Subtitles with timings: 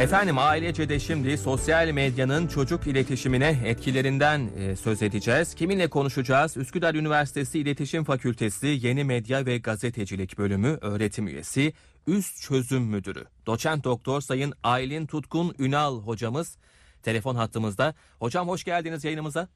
[0.00, 5.54] Efendim ailece de şimdi sosyal medyanın çocuk iletişimine etkilerinden e, söz edeceğiz.
[5.54, 6.56] Kiminle konuşacağız?
[6.56, 11.72] Üsküdar Üniversitesi İletişim Fakültesi Yeni Medya ve Gazetecilik Bölümü öğretim üyesi,
[12.06, 16.58] üst çözüm müdürü, doçent doktor Sayın Aylin Tutkun Ünal hocamız
[17.02, 17.94] telefon hattımızda.
[18.18, 19.48] Hocam hoş geldiniz yayınımıza.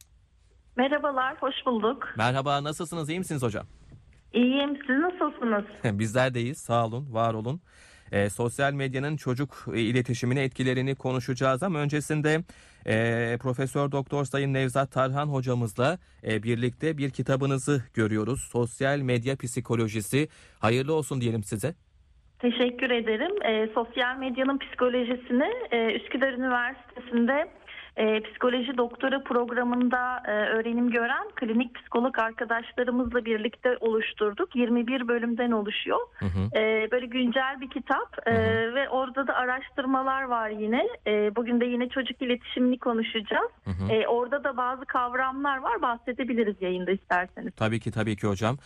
[0.76, 2.08] Merhabalar, hoş bulduk.
[2.16, 3.66] Merhaba nasılsınız iyi misiniz hocam?
[4.34, 5.64] İyiyim, siz nasılsınız?
[5.98, 7.60] Bizler deyiz sağ olun var olun.
[8.12, 12.40] E, sosyal medyanın çocuk e, iletişimine etkilerini konuşacağız ama öncesinde
[12.86, 18.40] e, Profesör Doktor Sayın Nevzat Tarhan hocamızla e, birlikte bir kitabınızı görüyoruz.
[18.40, 20.28] Sosyal medya psikolojisi.
[20.58, 21.74] Hayırlı olsun diyelim size.
[22.38, 23.42] Teşekkür ederim.
[23.42, 27.48] E, sosyal medyanın psikolojisini e, Üsküdar Üniversitesi'nde
[27.96, 34.56] e, psikoloji doktora programında e, öğrenim gören klinik psikolog arkadaşlarımızla birlikte oluşturduk.
[34.56, 35.98] 21 bölümden oluşuyor.
[36.14, 36.58] Hı hı.
[36.58, 38.74] E, böyle güncel bir kitap e, Hı hı.
[38.74, 40.88] ve orada da araştırmalar var yine.
[41.06, 43.50] E, bugün de yine çocuk iletişimini konuşacağız.
[43.64, 43.92] Hı hı.
[43.92, 47.52] E, orada da bazı kavramlar var bahsedebiliriz yayında isterseniz.
[47.56, 48.56] Tabii ki tabii ki hocam.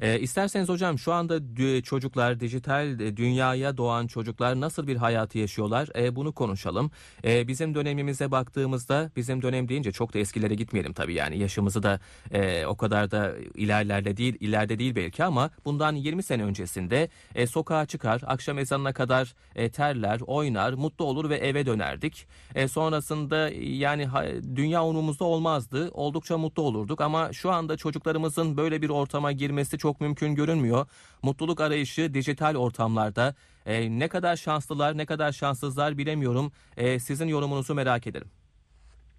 [0.00, 1.40] E, isterseniz hocam şu anda
[1.82, 5.88] çocuklar dijital e, dünyaya doğan çocuklar nasıl bir hayatı yaşıyorlar?
[5.96, 6.90] E, bunu konuşalım.
[7.24, 12.00] E, bizim dönemimize baktığımızda bizim dönem deyince çok da eskilere gitmeyelim tabii yani yaşımızı da
[12.32, 17.46] e, o kadar da ilerlerde değil ileride değil belki ama bundan 20 sene öncesinde e,
[17.46, 22.26] sokağa çıkar akşam ezanına kadar e, terler oynar mutlu olur ve eve dönerdik.
[22.54, 24.24] E, sonrasında yani ha-
[24.56, 30.00] dünya umurumuzda olmazdı oldukça mutlu olurduk ama şu anda çocuklarımızın böyle bir ortama girmesi çok
[30.00, 30.86] mümkün görünmüyor.
[31.22, 33.34] Mutluluk arayışı dijital ortamlarda
[33.66, 36.52] E, ne kadar şanslılar ne kadar şanssızlar bilemiyorum.
[36.76, 38.30] E, sizin yorumunuzu merak ederim.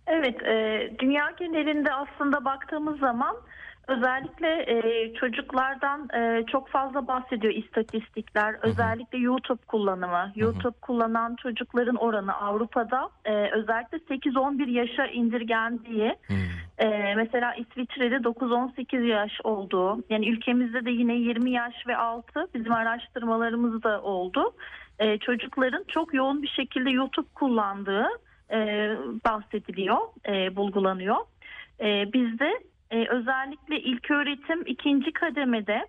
[0.08, 0.56] Evet, e,
[1.00, 3.36] dünya genelinde aslında baktığımız zaman
[3.88, 8.56] özellikle e, çocuklardan e, çok fazla bahsediyor istatistikler.
[8.62, 10.32] Özellikle YouTube kullanımı.
[10.36, 16.16] YouTube kullanan çocukların oranı Avrupa'da e, özellikle 8-11 yaşa indirgendiği.
[16.28, 16.36] Hmm.
[16.78, 20.04] E, mesela İsviçre'de 9-18 yaş olduğu.
[20.10, 24.54] Yani ülkemizde de yine 20 yaş ve altı bizim araştırmalarımızda oldu.
[25.00, 28.08] E, çocukların çok yoğun bir şekilde YouTube kullandığı
[28.52, 28.58] e,
[29.26, 29.98] bahsediliyor,
[30.28, 31.18] e, bulgulanıyor.
[31.80, 32.60] E, bizde
[32.92, 35.86] e, özellikle ilk öğretim ikinci kademede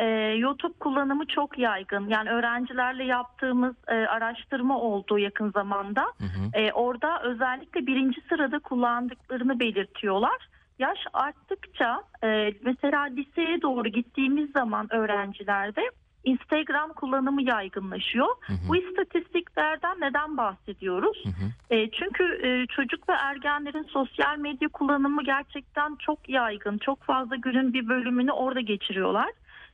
[0.00, 2.08] e, YouTube kullanımı çok yaygın.
[2.08, 6.02] Yani öğrencilerle yaptığımız e, araştırma oldu yakın zamanda.
[6.02, 6.60] Hı hı.
[6.60, 10.48] E, orada özellikle birinci sırada kullandıklarını belirtiyorlar.
[10.78, 15.90] Yaş arttıkça e, mesela liseye doğru gittiğimiz zaman öğrencilerde
[16.24, 18.28] Instagram kullanımı yaygınlaşıyor.
[18.40, 18.68] Hı hı.
[18.68, 21.24] Bu istatistiklerden neden bahsediyoruz?
[21.24, 21.76] Hı hı.
[21.76, 26.78] E, çünkü e, çocuk ve ergenlerin sosyal medya kullanımı gerçekten çok yaygın.
[26.78, 29.30] Çok fazla günün bir bölümünü orada geçiriyorlar.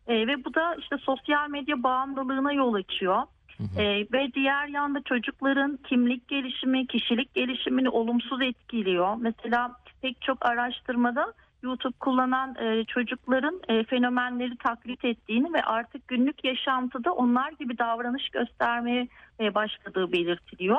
[0.08, 3.22] E, ve bu da işte sosyal medya bağımlılığına yol açıyor.
[3.56, 3.82] Hı hı.
[3.82, 9.16] E, ve diğer yanda çocukların kimlik gelişimi, kişilik gelişimini olumsuz etkiliyor.
[9.20, 16.44] Mesela pek çok araştırmada YouTube kullanan e, çocukların e, fenomenleri taklit ettiğini ve artık günlük
[16.44, 19.08] yaşantıda onlar gibi davranış göstermeye
[19.40, 20.78] e, başladığı belirtiliyor.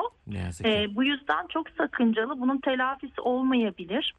[0.68, 2.40] E, bu yüzden çok sakıncalı.
[2.40, 4.14] Bunun telafisi olmayabilir.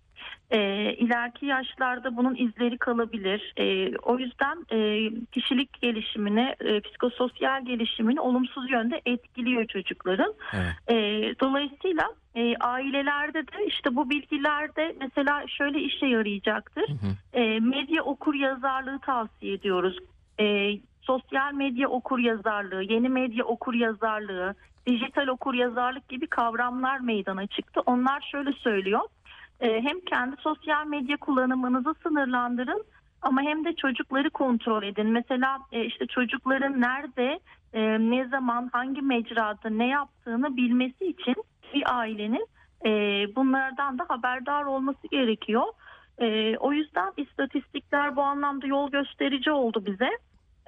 [0.52, 0.60] E,
[0.94, 3.54] ileriki yaşlarda bunun izleri kalabilir.
[3.58, 10.34] E, o yüzden e, kişilik gelişimini, e, psikososyal gelişimini olumsuz yönde etkiliyor çocukların.
[10.54, 10.74] Evet.
[10.90, 10.96] E,
[11.40, 12.04] dolayısıyla
[12.36, 16.90] e, ailelerde de işte bu bilgilerde mesela şöyle işe yarayacaktır.
[16.90, 17.40] Hı hı.
[17.40, 19.98] E, medya okur yazarlığı tavsiye ediyoruz.
[20.40, 20.72] E,
[21.02, 24.56] sosyal medya okur yazarlığı, yeni medya okur yazarlığı,
[24.88, 27.82] dijital okur yazarlık gibi kavramlar meydana çıktı.
[27.86, 29.02] Onlar şöyle söylüyor.
[29.62, 32.86] E, hem kendi sosyal medya kullanımınızı sınırlandırın
[33.22, 35.08] ama hem de çocukları kontrol edin.
[35.08, 37.40] Mesela e, işte çocukların nerede,
[37.74, 41.36] e, ne zaman, hangi mecrada ne yaptığını bilmesi için
[41.74, 42.48] bir ailenin
[42.86, 42.90] e,
[43.36, 45.64] bunlardan da haberdar olması gerekiyor.
[46.60, 50.10] O yüzden istatistikler bu anlamda yol gösterici oldu bize.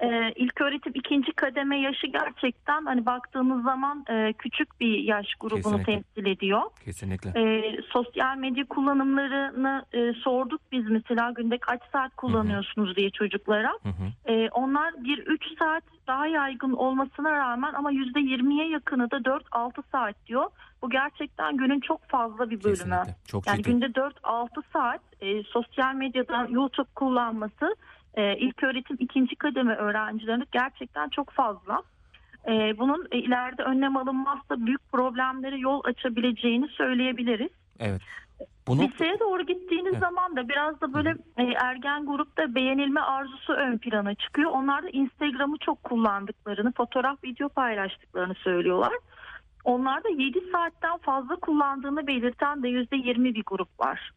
[0.02, 5.62] E, ilk öğretim ikinci kademe yaşı gerçekten hani baktığımız zaman e, küçük bir yaş grubunu
[5.62, 5.92] Kesinlikle.
[5.92, 6.62] temsil ediyor.
[6.84, 7.30] Kesinlikle.
[7.40, 13.72] E, sosyal medya kullanımlarını e, sorduk biz mesela günde kaç saat kullanıyorsunuz diye çocuklara.
[13.82, 14.32] Hı hı.
[14.32, 20.50] E, onlar 1-3 saat daha yaygın olmasına rağmen ama %20'ye yakını da 4-6 saat diyor.
[20.82, 22.76] Bu gerçekten günün çok fazla bir bölümü.
[22.76, 23.16] Kesinlikle.
[23.28, 23.70] Çok Yani ciddi.
[23.70, 27.76] günde 4-6 saat e, sosyal medyadan YouTube kullanması
[28.14, 31.82] e, ilk öğretim ikinci kademe öğrencilerinin gerçekten çok fazla.
[32.46, 37.50] E, bunun e, ileride önlem alınmazsa büyük problemlere yol açabileceğini söyleyebiliriz.
[37.80, 38.00] Evet.
[38.66, 40.00] Bunu Liseye doğru gittiğiniz Evet.
[40.00, 44.50] zaman da biraz da böyle e, ergen grupta beğenilme arzusu ön plana çıkıyor.
[44.50, 48.92] Onlar da Instagram'ı çok kullandıklarını, fotoğraf, video paylaştıklarını söylüyorlar.
[49.64, 54.12] Onlarda 7 saatten fazla kullandığını belirten de %20 bir grup var.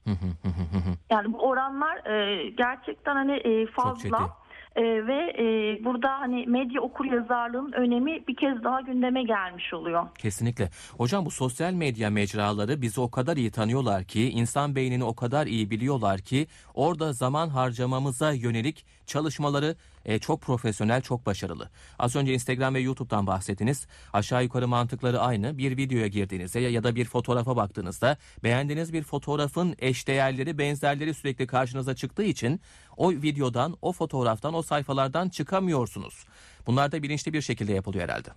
[1.10, 4.46] Yani bu oranlar e, gerçekten hani e, fazla
[4.76, 5.46] E, ve e,
[5.84, 10.08] burada hani medya okur yazarlığının önemi bir kez daha gündeme gelmiş oluyor.
[10.18, 10.70] Kesinlikle.
[10.98, 15.48] Hocam bu sosyal medya mecraları bizi o kadar iyi tanıyorlar ki, insan beynini o kadar
[15.48, 19.76] iyi biliyorlar ki orada zaman harcamamıza yönelik çalışmaları
[20.06, 21.70] e, çok profesyonel, çok başarılı.
[22.00, 23.88] Az önce Instagram ve YouTube'dan bahsettiniz.
[24.14, 25.58] Aşağı yukarı mantıkları aynı.
[25.58, 31.96] Bir videoya girdiğinizde ya, da bir fotoğrafa baktığınızda beğendiğiniz bir fotoğrafın eşdeğerleri, benzerleri sürekli karşınıza
[31.96, 32.60] çıktığı için
[32.98, 36.26] o videodan, o fotoğraftan, o sayfalardan çıkamıyorsunuz.
[36.68, 38.30] Bunlar da bilinçli bir şekilde yapılıyor herhalde.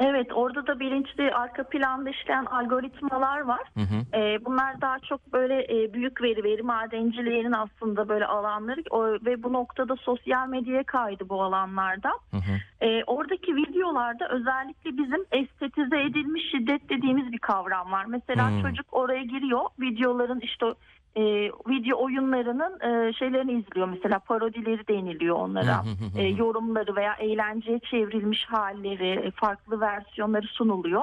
[0.00, 3.62] Evet orada da bilinçli arka planda işleyen algoritmalar var.
[3.74, 4.18] Hı hı.
[4.18, 9.42] Ee, bunlar daha çok böyle e, büyük veri veri madenciliğinin aslında böyle alanları o, ve
[9.42, 12.10] bu noktada sosyal medyaya kaydı bu alanlarda.
[12.30, 12.86] Hı hı.
[12.86, 18.04] Ee, oradaki videolarda özellikle bizim estetize edilmiş şiddet dediğimiz bir kavram var.
[18.04, 18.62] Mesela Hmm.
[18.62, 20.66] çocuk oraya giriyor videoların işte
[21.16, 21.22] e,
[21.68, 25.84] video oyunlarının e, şeylerini izliyor mesela parodileri deniliyor onlara.
[26.18, 31.02] E, yorumları veya eğlenceye çevrilmiş halleri, e, farklı versiyonları sunuluyor.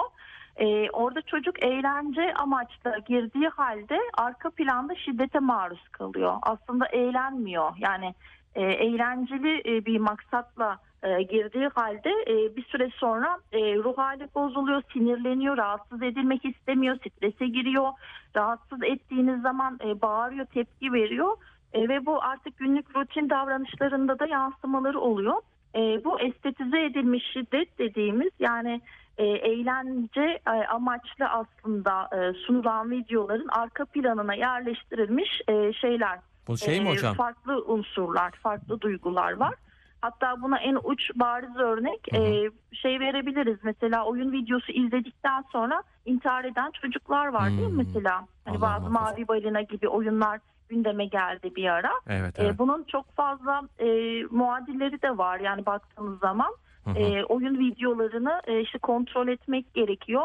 [0.55, 6.37] E, orada çocuk eğlence amaçla girdiği halde arka planda şiddete maruz kalıyor.
[6.41, 7.71] Aslında eğlenmiyor.
[7.77, 8.15] Yani
[8.55, 14.27] e, eğlenceli e, bir maksatla e, girdiği halde e, bir süre sonra e, ruh hali
[14.36, 17.88] bozuluyor, sinirleniyor, rahatsız edilmek istemiyor, strese giriyor.
[18.36, 21.38] Rahatsız ettiğiniz zaman e, bağırıyor, tepki veriyor
[21.74, 25.42] E, ve bu artık günlük rutin davranışlarında da yansımaları oluyor.
[25.75, 28.81] E, bu estetize edilmiş şiddet dediğimiz yani
[29.18, 36.19] e, eğlence e, amaçlı aslında e, sunulan videoların arka planına yerleştirilmiş e, şeyler.
[36.47, 37.15] Bu şey mi E, hocam?
[37.15, 39.54] Farklı unsurlar, farklı duygular var.
[40.01, 42.21] Hatta buna en uç bariz örnek Hı hı.
[42.21, 43.57] e, şey verebiliriz.
[43.63, 47.77] Mesela oyun videosu izledikten sonra intihar eden çocuklar var değil mi Hmm.
[47.77, 48.27] mesela?
[48.45, 49.12] Hani Allah bazı muhafaza.
[49.12, 50.39] mavi balina gibi oyunlar
[50.69, 51.92] gündeme geldi bir ara.
[52.09, 52.59] Evet, E, evet.
[52.59, 53.88] bunun çok fazla e,
[54.31, 56.51] muadilleri de var yani baktığınız zaman.
[56.83, 56.97] Hı hı.
[57.00, 60.24] E, oyun videolarını e, işte kontrol etmek gerekiyor.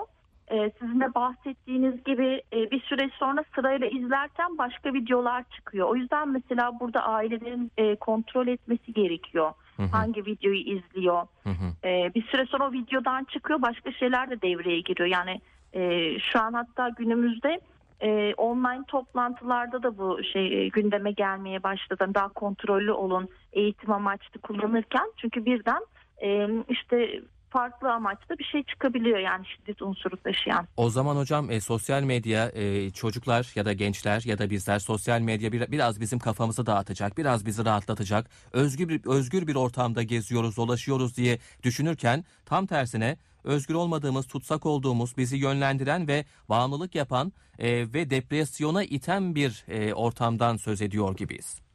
[0.51, 5.89] E, sizin de bahsettiğiniz gibi e, bir süre sonra sırayla izlerken başka videolar çıkıyor.
[5.89, 9.53] O yüzden mesela burada ailelerin e, kontrol etmesi gerekiyor.
[9.77, 9.87] Hı hı.
[9.87, 11.27] Hangi videoyu izliyor?
[11.45, 11.89] Hı hı.
[11.89, 15.09] E, bir süre sonra o videodan çıkıyor başka şeyler de devreye giriyor.
[15.09, 15.41] Yani
[15.73, 17.61] e, şu an hatta günümüzde
[18.01, 21.97] e, online toplantılarda da bu şey e, gündeme gelmeye başladı.
[22.05, 25.83] Hani Daha kontrollü olun eğitim amaçlı kullanırken çünkü birden
[26.23, 27.21] e, işte
[27.57, 30.69] farklı amaçlı bir şey çıkabiliyor yani şiddet unsuru taşıyan.
[30.77, 35.21] O zaman hocam e, sosyal medya e, çocuklar ya da gençler ya da bizler sosyal
[35.21, 40.57] medya bir, biraz bizim kafamızı dağıtacak, biraz bizi rahatlatacak, özgür bir, özgür bir ortamda geziyoruz,
[40.57, 47.93] dolaşıyoruz diye düşünürken tam tersine özgür olmadığımız, tutsak olduğumuz, bizi yönlendiren ve bağımlılık yapan e,
[47.93, 51.66] ve depresyona iten bir e, ortamdan söz ediyor gibiyiz.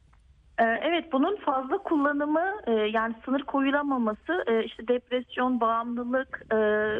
[0.62, 6.56] Ee, Evet bunun fazla kullanımı e, yani sınır koyulamaması e, işte depresyon, bağımlılık e,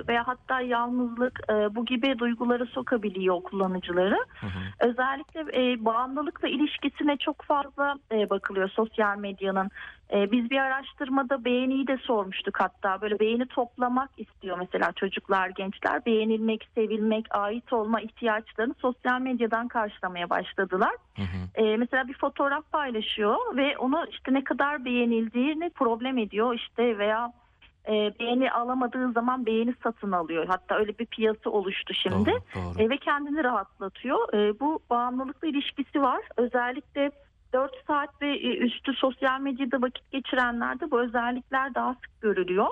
[0.08, 4.16] veya hatta yalnızlık bu gibi duyguları sokabiliyor kullanıcıları.
[4.40, 4.88] Hı hı.
[4.88, 7.94] Özellikle bağımlılıkla ilişkisine çok fazla
[8.30, 9.70] bakılıyor sosyal medyanın.
[10.12, 16.04] E, biz bir araştırmada beğeniyi de sormuştuk hatta böyle beğeni toplamak istiyor mesela çocuklar, gençler
[16.06, 20.92] beğenilmek, sevilmek, ait olma ihtiyaçlarını sosyal medyadan karşılamaya başladılar.
[21.16, 21.62] Hı hı.
[21.64, 27.32] Ee, mesela bir fotoğraf paylaşıyor ve onu işte ne kadar beğenildiğini problem ediyor işte veya
[27.88, 30.46] e, beğeni alamadığı zaman beğeni satın alıyor.
[30.46, 32.82] Hatta öyle bir piyasa oluştu şimdi Doğru, doğru.
[32.82, 34.34] E, ve kendini rahatlatıyor.
[34.34, 36.20] E, bu bağımlılıkla ilişkisi var.
[36.36, 37.10] Özellikle
[37.52, 42.66] 4 saat ve e, üstü sosyal medyada vakit geçirenlerde bu özellikler daha sık görülüyor.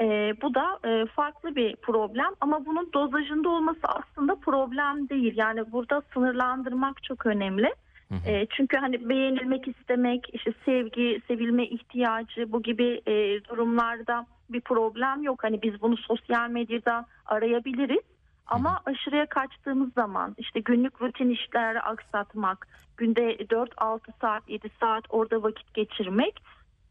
[0.00, 5.36] E, bu da e, farklı bir problem ama bunun dozajında olması aslında problem değil.
[5.36, 7.74] Yani burada sınırlandırmak çok önemli.
[8.08, 8.30] Hı hı.
[8.30, 15.22] E, çünkü hani beğenilmek istemek, işte sevgi, sevilme ihtiyacı bu gibi e, durumlarda bir problem
[15.22, 15.44] yok.
[15.44, 18.02] Hani biz bunu sosyal medyada arayabiliriz.
[18.46, 25.42] Ama aşırıya kaçtığımız zaman işte günlük rutin işleri aksatmak, günde 4-6 saat, 7 saat orada
[25.42, 26.42] vakit geçirmek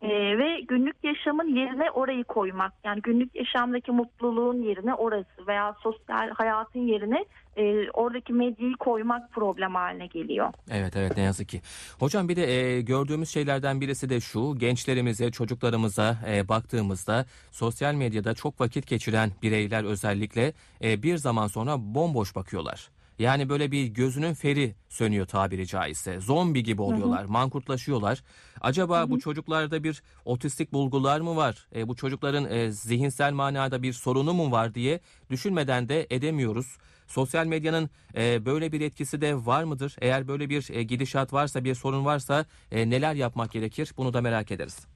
[0.06, 2.74] e, ve günlük yaşamın yerine orayı koymak.
[2.84, 7.26] Yani günlük yaşamdaki mutluluğun yerine orası veya sosyal hayatın yerine
[7.58, 10.54] e, oradaki medyayı koymak problem haline geliyor.
[10.72, 11.62] Evet evet ne yazık ki.
[12.00, 18.34] Hocam bir de e, gördüğümüz şeylerden birisi de şu gençlerimize çocuklarımıza e, baktığımızda sosyal medyada
[18.34, 22.95] çok vakit geçiren bireyler özellikle e, bir zaman sonra bomboş bakıyorlar.
[23.20, 26.20] Yani böyle bir gözünün feri sönüyor tabiri caizse.
[26.20, 28.24] Zombi gibi oluyorlar, mankurtlaşıyorlar.
[28.62, 31.68] Acaba bu çocuklarda bir otistik bulgular mı var?
[31.76, 36.78] E, bu çocukların e, zihinsel manada bir sorunu mu var diye düşünmeden de edemiyoruz.
[37.08, 39.96] Sosyal medyanın e, böyle bir etkisi de var mıdır?
[40.02, 43.92] Eğer böyle bir e, gidişat varsa, bir sorun varsa e, neler yapmak gerekir?
[43.98, 44.88] Bunu da merak ederiz.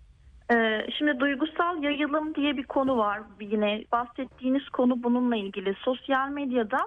[0.52, 6.78] Ee, Şimdi duygusal yayılım diye bir konu var yine bahsettiğiniz konu bununla ilgili sosyal medyada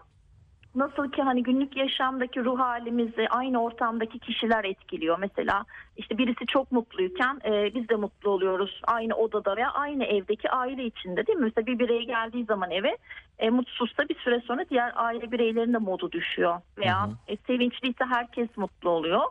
[0.74, 5.18] nasıl ki hani günlük yaşamdaki ruh halimizi aynı ortamdaki kişiler etkiliyor.
[5.18, 5.64] Mesela
[5.96, 10.84] işte birisi çok mutluyken e, biz de mutlu oluyoruz aynı odada veya aynı evdeki aile
[10.84, 11.44] içinde değil mi?
[11.44, 12.96] Mesela bir birey geldiği zaman eve
[13.38, 16.60] e, mutsuzsa bir süre sonra diğer aile bireylerinin de modu düşüyor.
[16.78, 17.14] Veya Hı hı.
[17.28, 19.22] e, sevinçliyse herkes mutlu oluyor.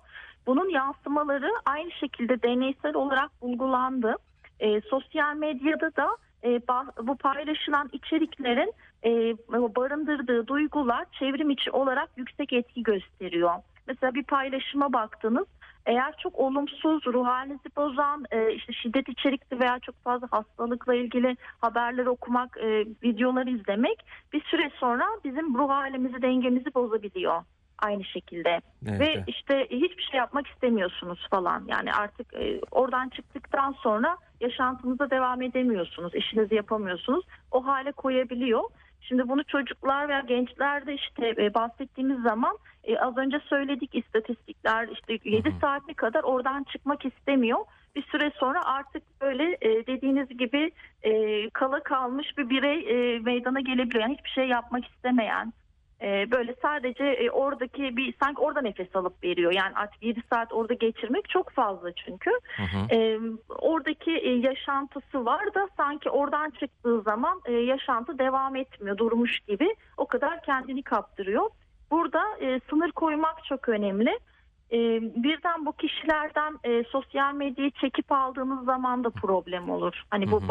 [0.48, 4.16] Bunun yansımaları aynı şekilde deneysel olarak bulgulandı.
[4.60, 6.18] E, sosyal medyada da
[7.04, 8.74] bu paylaşılan içeriklerin
[9.06, 9.10] e,
[9.76, 13.54] barındırdığı duygular çevrim içi olarak yüksek etki gösteriyor.
[13.88, 15.48] Mesela bir paylaşıma baktınız.
[15.86, 21.38] Eğer çok olumsuz, ruh halinizi bozan, e, işte şiddet içerikli veya çok fazla hastalıkla ilgili
[21.60, 27.42] haberler okumak, e, videolar izlemek bir süre sonra bizim ruh halimizi, dengemizi bozabiliyor
[27.82, 28.62] aynı şekilde.
[28.88, 31.64] Evet, Ve işte hiçbir şey yapmak istemiyorsunuz falan.
[31.68, 36.16] Yani artık e, oradan çıktıktan sonra yaşantınıza devam edemiyorsunuz.
[36.16, 37.26] işinizi yapamıyorsunuz.
[37.52, 38.64] O hale koyabiliyor.
[39.02, 45.30] Şimdi bunu çocuklar veya gençlerde işte e, bahsettiğimiz zaman e, az önce söyledik istatistikler işte
[45.30, 45.60] 7 Hı hı.
[45.62, 47.60] saatlik kadar oradan çıkmak istemiyor.
[47.96, 50.72] Bir süre sonra artık böyle e, dediğiniz gibi
[51.04, 54.04] e, kala kalmış bir birey e, meydana gelebiliyor.
[54.04, 55.52] Yani hiçbir şey yapmak istemeyen, e,
[56.32, 59.52] böyle sadece e, oradaki bir sanki orada nefes alıp veriyor.
[59.52, 62.32] Yani artık 7 saat orada geçirmek çok fazla çünkü.
[62.58, 62.96] Hı hı.
[62.96, 69.40] E, oradaki e, yaşantısı var da sanki oradan çıktığı zaman e, yaşantı devam etmiyor, durmuş
[69.40, 69.76] gibi.
[69.98, 71.50] O kadar kendini kaptırıyor.
[71.92, 74.20] Burada e, sınır koymak çok önemli.
[74.72, 74.78] E,
[75.24, 80.04] birden bu kişilerden e, sosyal medyayı çekip aldığınız zaman da problem olur.
[80.10, 80.46] Hani Hı hı, bu hı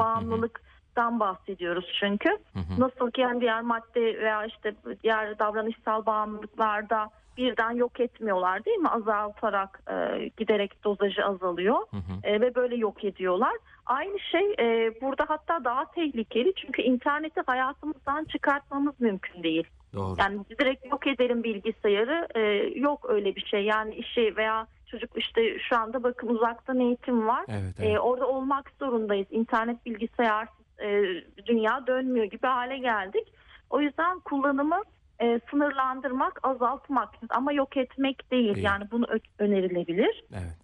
[0.97, 2.29] bağımlılıktan bahsediyoruz çünkü.
[2.29, 2.81] Hı hı.
[2.81, 8.89] Nasıl ki yani diğer madde veya işte diğer davranışsal bağımlılıklarda birden yok etmiyorlar değil mi?
[8.89, 12.21] Azaltarak e, giderek dozajı azalıyor Hı hı.
[12.23, 13.53] e, ve böyle yok ediyorlar.
[13.87, 19.65] Aynı şey e, burada hatta daha tehlikeli çünkü interneti hayatımızdan çıkartmamız mümkün değil.
[19.95, 20.15] Doğru.
[20.19, 22.41] Yani direkt yok edelim bilgisayarı e,
[22.81, 27.45] yok öyle bir şey yani işi veya çocuk işte şu anda bakın uzaktan eğitim var.
[27.49, 27.99] Evet, E, evet.
[28.01, 29.27] orada olmak zorundayız.
[29.31, 30.49] İnternet bilgisayar
[30.81, 31.03] e,
[31.47, 33.33] dünya dönmüyor gibi hale geldik.
[33.71, 34.83] O yüzden kullanımı
[35.21, 38.55] e, sınırlandırmak, azaltmak ama yok etmek değil.
[38.55, 38.65] Değil.
[38.65, 39.07] Yani bunu
[39.39, 40.25] önerilebilir.
[40.33, 40.57] Evet.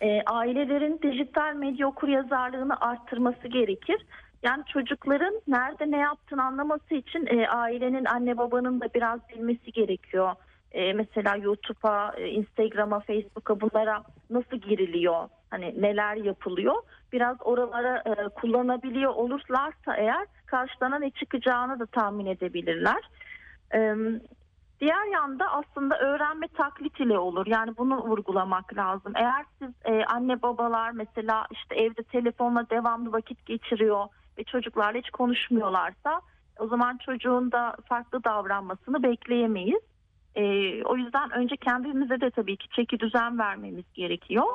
[0.00, 4.06] E, ailelerin dijital medya okuryazarlığını arttırması gerekir.
[4.42, 10.34] Yani çocukların nerede ne yaptığını anlaması için e, ailenin anne babanın da biraz bilmesi gerekiyor.
[10.72, 15.28] E, mesela YouTube'a, Instagram'a, Facebook'a bunlara nasıl giriliyor?
[15.50, 16.74] Hani neler yapılıyor?
[17.12, 23.10] Biraz oralara e, kullanabiliyor olurlarsa eğer karşılarına ne çıkacağını da tahmin edebilirler.
[23.74, 23.94] E,
[24.80, 27.46] Diğer yanda aslında öğrenme taklit ile olur.
[27.46, 29.12] Yani bunu vurgulamak lazım.
[29.16, 34.06] Eğer siz e, anne babalar mesela işte evde telefonla devamlı vakit geçiriyor
[34.38, 36.20] ve çocuklarla hiç konuşmuyorlarsa
[36.58, 39.80] o zaman çocuğun da farklı davranmasını bekleyemeyiz.
[40.34, 40.42] E,
[40.84, 44.46] o yüzden önce kendimize de tabii ki çeki düzen vermemiz gerekiyor.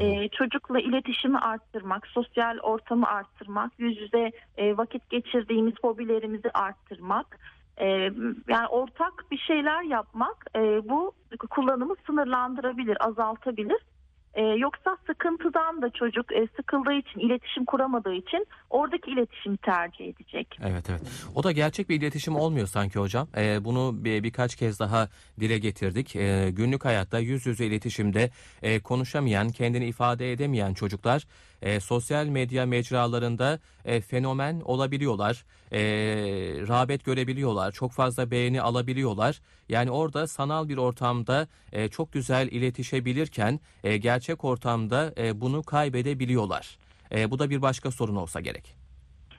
[0.00, 7.38] E, çocukla iletişimi arttırmak, sosyal ortamı arttırmak, yüz yüze e, vakit geçirdiğimiz hobilerimizi arttırmak,
[7.76, 7.86] e,
[8.48, 11.12] yani ortak bir şeyler yapmak e, bu
[11.50, 13.78] kullanımı sınırlandırabilir, azaltabilir.
[14.34, 20.58] E, yoksa sıkıntıdan da çocuk e, sıkıldığı için, iletişim kuramadığı için oradaki iletişimi tercih edecek.
[20.64, 21.02] Evet evet.
[21.34, 23.28] O da gerçek bir iletişim olmuyor sanki hocam.
[23.36, 25.08] Ee, bunu bir, birkaç kez daha
[25.40, 26.16] dile getirdik.
[26.16, 28.30] Ee, günlük hayatta yüz yüze iletişimde
[28.62, 31.26] e, konuşamayan, kendini ifade edemeyen çocuklar
[31.64, 35.44] e, sosyal medya mecralarında e, fenomen olabiliyorlar.
[35.72, 35.80] E,
[36.68, 37.72] rağbet görebiliyorlar.
[37.72, 39.40] Çok fazla beğeni alabiliyorlar.
[39.68, 46.78] Yani orada sanal bir ortamda e, çok güzel iletişebilirken e, gerçek ortamda e, bunu kaybedebiliyorlar.
[47.12, 48.84] E, bu da bir başka sorun olsa gerek.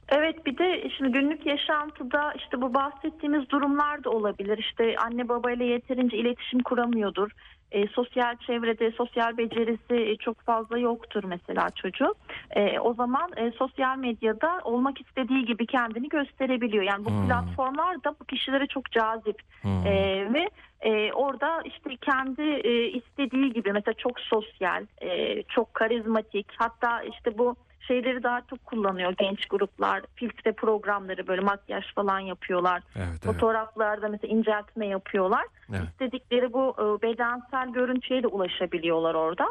[0.09, 4.57] Evet bir de şimdi günlük yaşantıda işte bu bahsettiğimiz durumlar da olabilir.
[4.57, 7.31] İşte anne babayla yeterince iletişim kuramıyordur.
[7.71, 12.15] E, sosyal çevrede sosyal becerisi e, çok fazla yoktur mesela çocuğun.
[12.51, 16.83] E, o zaman e, sosyal medyada olmak istediği gibi kendini gösterebiliyor.
[16.83, 17.27] Yani bu Hmm.
[17.27, 19.41] platformlar da bu kişilere çok cazip.
[19.61, 19.85] Hmm.
[19.85, 20.49] Ee, ve
[20.81, 27.37] e, orada işte kendi e, istediği gibi mesela çok sosyal, e, çok karizmatik hatta işte
[27.37, 27.55] bu
[27.87, 30.01] şeyleri daha çok kullanıyor genç gruplar.
[30.15, 32.83] Filtre programları böyle makyaj falan yapıyorlar.
[32.95, 33.23] Evet, evet.
[33.23, 35.45] Fotoğraflarda mesela inceltme yapıyorlar.
[35.69, 35.81] Evet.
[35.89, 39.45] İstedikleri bu e, bedensel görüntüye de ulaşabiliyorlar orada.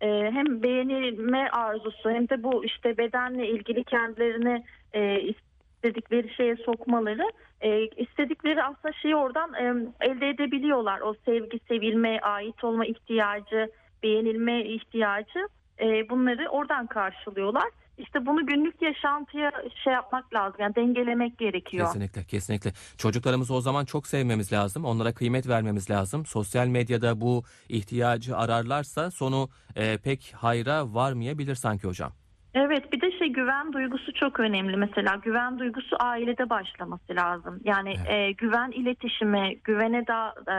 [0.00, 7.32] E, hem beğenilme arzusu hem de bu işte bedenle ilgili kendilerini e, istedikleri şeye sokmaları
[7.60, 11.00] e, istedikleri aslında şeyi oradan e, elde edebiliyorlar.
[11.00, 13.70] O sevgi, sevilme, ait olma ihtiyacı,
[14.02, 15.48] beğenilme ihtiyacı
[15.80, 17.70] e, bunları oradan karşılıyorlar.
[17.98, 19.52] İşte bunu günlük yaşantıya
[19.84, 20.56] şey yapmak lazım.
[20.60, 21.86] Yani dengelemek gerekiyor.
[21.86, 22.70] Kesinlikle, kesinlikle.
[22.98, 24.84] Çocuklarımızı o zaman çok sevmemiz lazım.
[24.84, 26.26] Onlara kıymet vermemiz lazım.
[26.26, 32.12] Sosyal medyada bu ihtiyacı ararlarsa sonu e, pek hayra varmayabilir sanki hocam.
[32.54, 37.94] Evet bir de şey güven duygusu çok önemli mesela güven duygusu ailede başlaması lazım yani
[37.98, 38.10] Evet.
[38.10, 40.56] e, güven iletişimi güvene da e,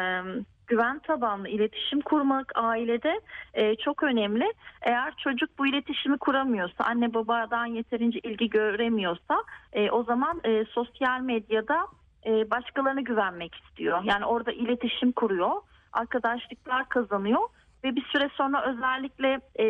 [0.69, 3.21] güven tabanlı iletişim kurmak ailede
[3.53, 10.03] e, çok önemli eğer çocuk bu iletişimi kuramıyorsa anne babadan yeterince ilgi göremiyorsa e, o
[10.03, 11.87] zaman e, sosyal medyada
[12.25, 15.51] e, başkalarına güvenmek istiyor yani orada iletişim kuruyor
[15.93, 17.41] arkadaşlıklar kazanıyor
[17.83, 19.65] ve bir süre sonra özellikle e,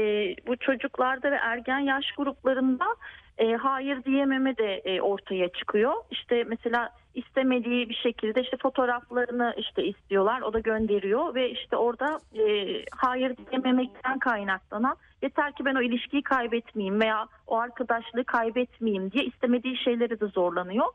[0.47, 2.85] bu çocuklarda ve ergen yaş gruplarında
[3.37, 5.93] e, hayır diyememe de e, ortaya çıkıyor.
[6.11, 10.41] İşte mesela istemediği bir şekilde işte fotoğraflarını işte istiyorlar.
[10.41, 12.43] O da gönderiyor ve işte orada e,
[12.91, 19.77] hayır diyememekten kaynaklanan yeter ki ben o ilişkiyi kaybetmeyeyim veya o arkadaşlığı kaybetmeyeyim diye istemediği
[19.77, 20.85] şeyleri de zorlanıyor.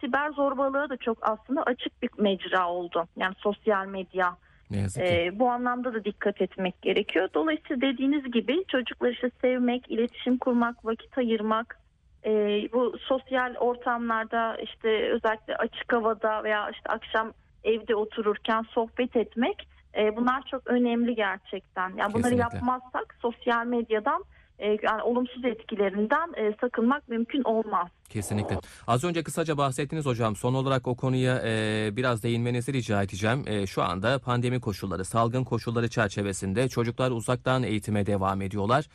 [0.00, 3.08] Siber zorbalığa da çok aslında açık bir mecra oldu.
[3.16, 4.36] Yani sosyal medya
[4.70, 5.08] Ne yazık ki.
[5.08, 7.28] ee, bu anlamda da dikkat etmek gerekiyor.
[7.34, 11.81] Dolayısıyla dediğiniz gibi çocukları işte sevmek, iletişim kurmak, vakit ayırmak,
[12.24, 12.30] e,
[12.72, 17.32] bu sosyal ortamlarda işte özellikle açık havada veya işte akşam
[17.64, 21.88] evde otururken sohbet etmek e, bunlar çok önemli gerçekten.
[21.88, 22.56] Yani bunları Kesinlikle.
[22.56, 24.24] yapmazsak sosyal medyadan
[24.58, 27.88] e, yani olumsuz etkilerinden e, sakınmak mümkün olmaz.
[28.08, 28.58] Kesinlikle.
[28.86, 30.36] Az önce kısaca bahsettiniz hocam.
[30.36, 33.44] Son olarak o konuya e, biraz değinmenizi rica edeceğim.
[33.46, 38.88] E, şu anda pandemi koşulları, salgın koşulları çerçevesinde çocuklar uzaktan eğitime devam ediyorlar.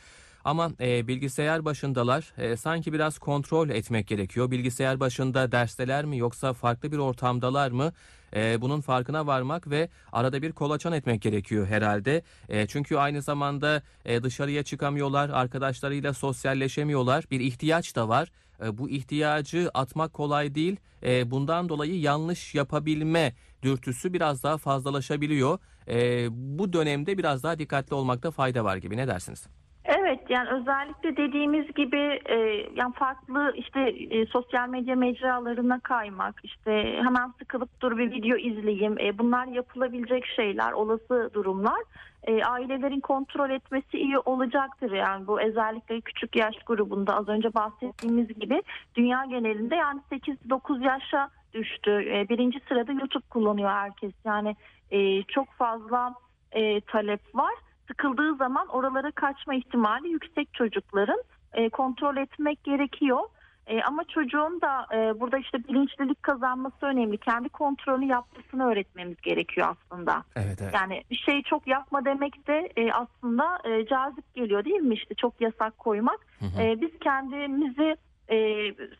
[0.48, 2.34] Ama e, bilgisayar başındalar.
[2.38, 4.52] E, sanki biraz kontrol etmek gerekiyor.
[4.52, 7.94] Bilgisayar başında dersteler mi yoksa farklı bir ortamdalar mı?
[8.36, 12.24] E, bunun farkına varmak ve arada bir kolaçan etmek gerekiyor herhalde.
[12.50, 17.26] E, çünkü aynı zamanda e, dışarıya çıkamıyorlar, arkadaşlarıyla sosyalleşemiyorlar.
[17.32, 18.32] Bir ihtiyaç da var.
[18.64, 20.76] E, bu ihtiyacı atmak kolay değil.
[21.04, 25.60] E, bundan dolayı yanlış yapabilme dürtüsü biraz daha fazlalaşabiliyor.
[25.88, 28.98] E, bu dönemde biraz daha dikkatli olmakta fayda var gibi.
[28.98, 29.48] Ne dersiniz?
[29.88, 32.36] Evet yani özellikle dediğimiz gibi e,
[32.76, 36.72] yani farklı işte e, sosyal medya mecralarına kaymak işte
[37.04, 41.80] hemen sıkılıp dur bir video izleyeyim e, bunlar yapılabilecek şeyler olası durumlar
[42.24, 44.92] E, ailelerin kontrol etmesi iyi olacaktır.
[44.92, 48.62] Yani bu özellikle küçük yaş grubunda az önce bahsettiğimiz gibi
[48.96, 51.92] dünya genelinde yani 8-9 yaşa düştü.
[51.92, 54.14] E, birinci sırada YouTube kullanıyor herkes.
[54.26, 54.56] Yani
[54.92, 56.14] e, çok fazla
[56.52, 57.54] e, talep var
[57.88, 61.24] sıkıldığı zaman oralara kaçma ihtimali yüksek çocukların
[61.54, 63.20] E, kontrol etmek gerekiyor.
[63.68, 67.18] E, ama çocuğun da e, burada işte bilinçlilik kazanması önemli.
[67.18, 70.24] Kendi kontrolü yapmasını öğretmemiz gerekiyor aslında.
[70.36, 70.74] Evet, evet.
[70.74, 75.16] Yani bir şeyi çok yapma demek de e, aslında e, cazip geliyor değil mi işte
[75.16, 76.20] çok yasak koymak.
[76.40, 76.62] Hı hı.
[76.62, 77.98] E, biz kendimizi
[78.30, 78.38] e,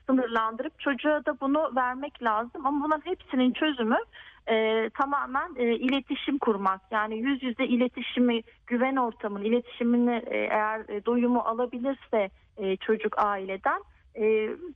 [0.08, 2.66] sınırlandırıp çocuğa da bunu vermek lazım.
[2.66, 3.98] Ama bunların hepsinin çözümü
[4.48, 6.82] e, tamamen e, iletişim kurmak.
[6.92, 13.82] Yani yüz yüze iletişimi, güven ortamını, iletişimini e, eğer e, doyumu alabilirse e, çocuk aileden
[14.16, 14.24] e,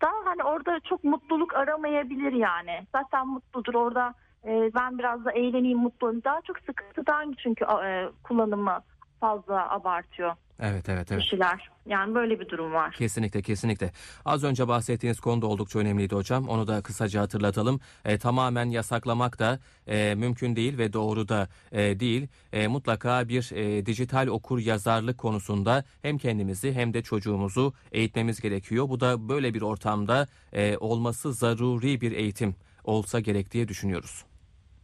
[0.02, 2.80] daha hani orada çok mutluluk aramayabilir yani.
[2.92, 4.14] Zaten mutludur orada
[4.46, 6.24] e, ben biraz da eğleneyim mutlu.
[6.24, 8.80] Daha çok sıkıntıdan çünkü e, kullanımı
[9.20, 11.24] fazla abartıyor Evet, evet, evet.
[11.24, 11.70] kişiler.
[11.86, 12.92] Yani böyle bir durum var.
[12.92, 13.92] Kesinlikle kesinlikle.
[14.26, 16.50] Az önce bahsettiğiniz konu da oldukça önemliydi hocam.
[16.50, 17.80] Onu da kısaca hatırlatalım.
[18.06, 22.28] E, tamamen yasaklamak da e, mümkün değil ve doğru da e, değil.
[22.54, 28.90] E, mutlaka bir e, dijital okur yazarlık konusunda hem kendimizi hem de çocuğumuzu eğitmemiz gerekiyor.
[28.90, 34.31] Bu da böyle bir ortamda e, olması zaruri bir eğitim olsa gerek diye düşünüyoruz.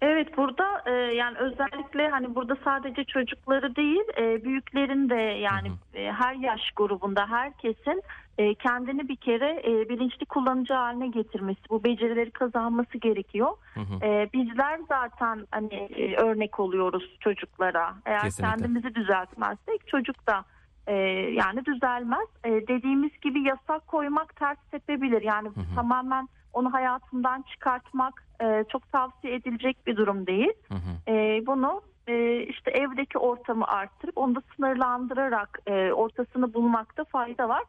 [0.01, 6.11] Evet burada e, yani özellikle hani burada sadece çocukları değil e, büyüklerin de yani e,
[6.11, 8.03] her yaş grubunda herkesin
[8.37, 13.49] e, kendini bir kere e, bilinçli kullanıcı haline getirmesi bu becerileri kazanması gerekiyor.
[13.73, 14.05] Hı hı.
[14.05, 17.93] E, bizler zaten hani e, örnek oluyoruz çocuklara.
[18.05, 18.57] Eğer Kesinlikle.
[18.57, 20.45] kendimizi düzeltmezsek çocuk da
[20.87, 20.93] e,
[21.33, 22.27] yani düzelmez.
[22.43, 25.21] E, dediğimiz gibi yasak koymak ters tepebilir.
[25.21, 25.75] Yani hı.
[25.75, 30.53] tamamen onu hayatından çıkartmak e, çok tavsiye edilecek bir durum değil.
[30.67, 31.11] Hı hı.
[31.11, 37.63] E, bunu e, işte evdeki ortamı arttırıp onu da sınırlandırarak e, ortasını bulmakta fayda var.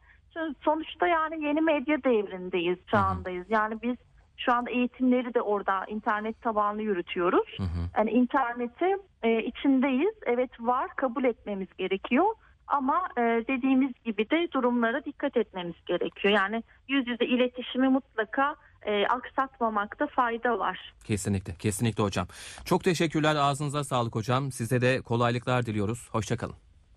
[0.61, 3.45] Sonuçta yani yeni medya devrindeyiz, çağındayız.
[3.49, 3.95] Yani biz
[4.37, 7.57] şu anda eğitimleri de orada internet tabanlı yürütüyoruz.
[7.57, 7.89] Hı hı.
[7.97, 10.15] Yani interneti e, içindeyiz.
[10.25, 12.25] Evet var, kabul etmemiz gerekiyor.
[12.69, 16.33] Ama e, dediğimiz gibi de durumlara dikkat etmemiz gerekiyor.
[16.33, 18.55] Yani yüz yüze iletişimi mutlaka
[18.85, 20.93] e, aksatmamakta fayda var.
[21.03, 22.27] Kesinlikle, kesinlikle hocam.
[22.65, 23.35] Çok teşekkürler.
[23.35, 24.51] Ağzınıza sağlık hocam.
[24.51, 26.09] Size de kolaylıklar diliyoruz.
[26.11, 26.55] Hoşçakalın.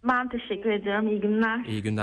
[0.08, 1.08] Ben teşekkür ediyorum.
[1.08, 1.64] İyi günler.
[1.64, 2.00] İyi günler.